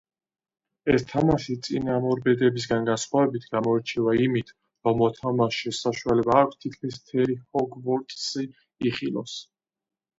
ეს 0.93 1.03
თამაში, 1.09 1.57
წინამორბედებისგან 1.67 2.87
განსხვავებით, 2.89 3.45
გამოირჩევა 3.53 4.17
იმით, 4.25 4.51
რომ 4.89 4.99
მოთამაშეს 5.05 5.85
საშუალება 5.89 6.43
აქვს, 6.43 6.63
თითქმის 6.67 7.01
მთელი 7.05 7.41
ჰოგვორტსი 7.47 8.51
იხილოს. 8.93 9.41